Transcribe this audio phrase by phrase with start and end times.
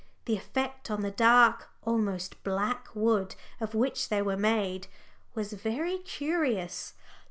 [0.25, 4.87] The effect on the dark, almost black, wood of which they were made
[5.35, 6.95] was very curious.